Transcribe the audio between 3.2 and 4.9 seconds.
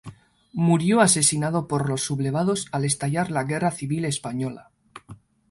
la Guerra Civil Española.